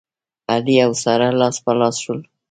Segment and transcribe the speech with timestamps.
[0.53, 2.19] علي او ساره لاس په لاس شول.